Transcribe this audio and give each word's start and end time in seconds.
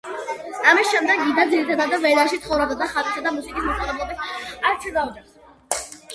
ამის 0.69 0.87
შემდეგ 0.93 1.21
იდა 1.31 1.45
ძირითადად 1.51 1.93
ვენაში 2.07 2.39
ცხოვრობდა 2.47 2.79
და 2.81 2.89
ხატვისა 2.95 3.23
და 3.29 3.35
მუსიკის 3.37 3.69
მასწავლებლობით 3.69 4.27
არჩენდა 4.73 5.07
ოჯახს. 5.13 5.89